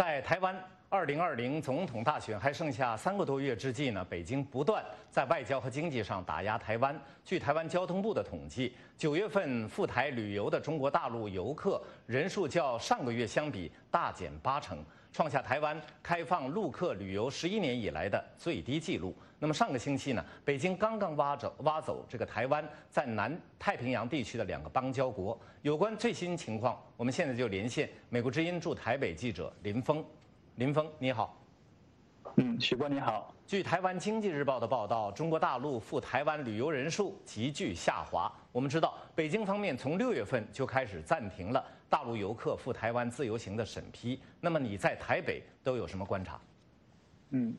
[0.00, 0.58] 在台湾
[0.88, 6.98] 二零二零总统大选还剩下三个多月之际呢，北京不断在外交和经济上打压台湾。
[7.22, 14.82] 据台湾交通部的统计，九月份赴台旅游的中国大陆游客人数较上个月相比大减八成。
[15.12, 19.14] 创下台湾开放陆客旅游十一年以来的最低纪录。
[19.38, 25.38] 那么上个星期呢，北京刚刚挖走挖走这个台湾在南太平洋地区的两个邦交国。
[25.62, 30.04] 有关最新情况，我们现在就连线美国之音驻台北记者林峰。
[30.56, 31.39] 林峰，你好。
[32.36, 33.34] 嗯，许波你好。
[33.46, 38.32] 据台湾经济日报的报道，中国大陆赴台湾旅游人数急剧下滑。
[38.52, 44.20] 我们知道，北京方面从六月份就开始暂停了大陆游客赴台湾自由行的审批。
[44.40, 46.40] 那么你在台北都有什么观察？
[47.30, 47.54] 嗯，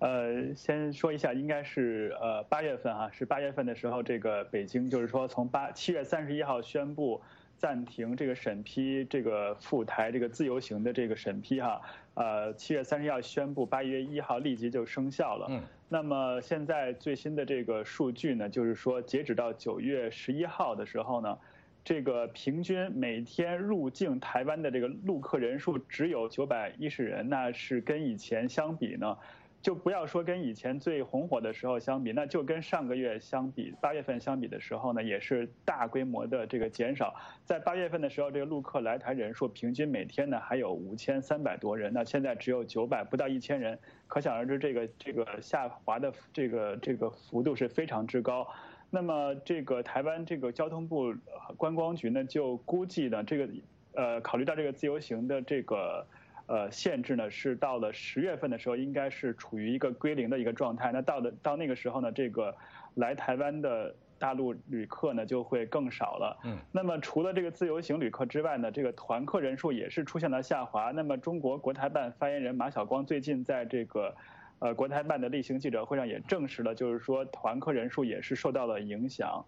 [0.00, 7.20] 呃，先说一下，应该是呃八月份啊，是八月份的时候，这个北京就是说从八七月三十一号宣布。
[7.60, 11.78] 暂停这个审批，这个赴台这个自由行的这个审批哈，
[12.14, 15.46] 呃，七月三十一号宣布，八月一号立即就生效了。
[15.50, 21.38] 嗯，那么现在最新的这个数据呢，就是说截止到九月十一号的时候呢，
[21.84, 29.18] 这个平均每天入境台湾的这个陆客人数只有九百一十人，那是跟以前相比呢。
[29.62, 37.14] 就不要说跟以前最红火的时候相比，那就跟上个月相比，八月份相比的时候呢，也是大规模的这个减少。
[37.44, 48.48] 在八月份的时候，这个陆客来台人数平均每天呢还有五千三百多人，那现在只有九百不到一千人，可想而知这个这个下滑的这个这个幅度是非常之高。
[48.88, 51.14] 那么这个台湾这个交通部
[51.58, 53.48] 观光局呢就估计呢这个
[53.92, 56.06] 呃考虑到这个自由行的这个。
[56.50, 60.90] 呃，限制呢是到了十月份的时候，应该是处于一个归零的一个状态。
[60.90, 62.52] 那到的到那个时候呢，这个
[62.96, 66.40] 来台湾的大陆旅客呢就会更少了。
[66.42, 66.58] 嗯。
[66.72, 70.90] 那么除了这个自由行旅客之外呢，这个团客人数也是出现了下滑。
[70.90, 74.12] 那么中国国台办发言人马晓光最近在这个
[74.58, 79.44] 呃国台办的例行记者会上也证实了，就是说团客人数也是受到了影响。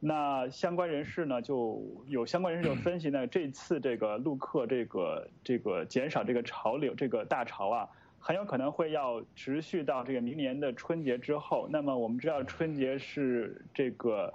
[0.00, 7.88] 那相关人士呢，就有相关人士就分析呢，这次这个陆客这个这个减少这个潮流这个大潮啊，
[8.18, 11.68] 很有可能会要持续到这个明年的春节之后。
[11.70, 14.32] 那么我们知道春节是这个，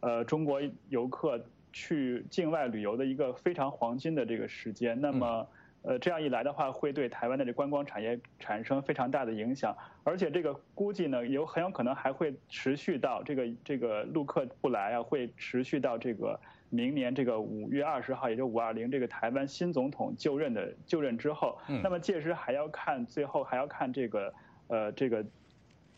[0.00, 5.00] 呃，中国游客去境外旅游的一个非常黄金的这个时间。
[5.00, 5.46] 那么。
[5.86, 16.40] 呃，这样一来的话，会对台湾的这观光产业产生非常大的影响，而且这个估计呢，有很有可能还会持续到这个这个陆客不来啊，会持续到这个
[16.70, 21.58] 明年这个五月二十号，也就五二零这个台湾新总统就任的就任之后。
[21.82, 24.34] 那么届时还要看最后还要看这个
[24.68, 25.22] 呃这个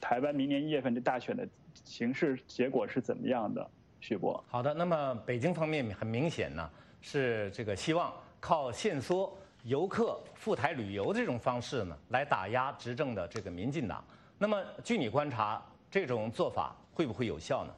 [0.01, 1.47] 台湾明年一月份这大选的
[1.85, 3.65] 形势结果是怎么样的，
[4.01, 4.43] 徐博。
[4.49, 6.69] 好的，那么北京方面很明显呢，
[7.01, 9.33] 是这个希望靠限缩。
[9.67, 14.05] 游客赴台旅游这种方式呢，来打压执政的这个民进党。
[14.39, 15.61] 那么，据你观察，
[15.91, 17.75] 这种做法会不会有效呢？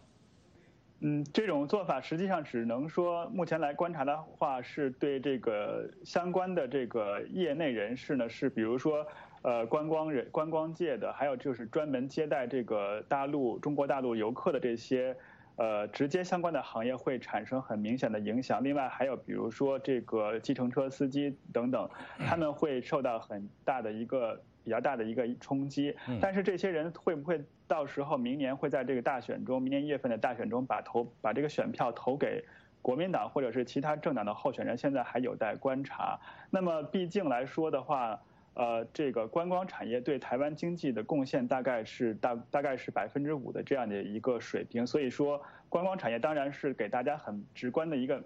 [1.00, 9.06] 嗯，这种做法实际上只能说，目前来观察的话，是对这个相关的这个业内人士呢，是比如说，
[9.40, 15.16] 呃，观光人、观光界的，还有就是专门接待这个大陆、中国大陆游客的这些。
[15.58, 18.62] 呃，直接相关的行业会产生很明显的影响。
[18.62, 21.90] 另外还有比如说这个计程车司机等等，
[22.26, 25.96] 他们会受到很大的一个比较大的一个冲击。
[26.20, 32.44] 但是这些人会不会到时候明年会在这个大选中，明年一月份的大选中把投把这个选票投给
[32.80, 36.20] 国民党或者是其他政党的候选人，现在还有待观察。
[36.50, 38.20] 那么毕竟来说的话。
[38.58, 48.20] 呃，这个观光产业对台湾经济的贡献大概是大大概是百分之五的这样的一个水平，所以说观光产业当然是给大家很直观的一个，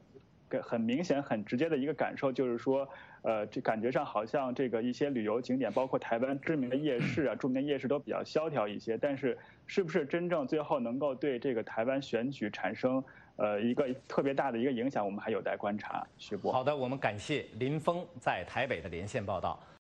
[0.49, 2.89] 给很明显很直接的一个感受，就是说，
[3.21, 13.05] 呃，这感觉上好像这个一些旅游景点，包括台湾知名的夜市啊，著名的夜市都比较萧条一些，但是是不是真正最后能够对这个台湾选举产生
[13.37, 16.07] 呃一个特别大的一个影响，我们还有待观察。
[16.17, 19.63] 徐博，好的，我们感谢林峰在台北的连线报道。